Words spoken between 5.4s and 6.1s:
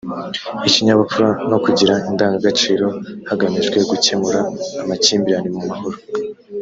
mu mahoro